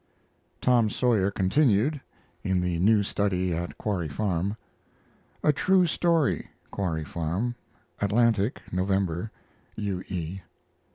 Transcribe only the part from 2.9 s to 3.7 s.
study